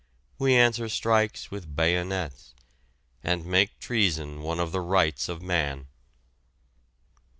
[0.39, 2.55] We answer strikes with bayonets,
[3.23, 5.89] and make treason one of the rights of man.